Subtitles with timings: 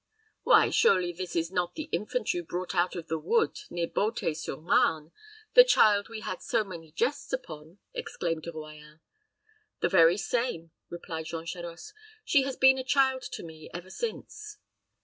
[0.41, 4.35] "Why, surely this is not the infant you brought out of the wood near Beauté
[4.35, 5.11] sur Marne
[5.53, 8.99] the child we had so many jests upon?" exclaimed De Royans.
[9.81, 11.93] "The very same," replied Jean Charost.
[12.25, 14.57] "She has been as a child to me ever since."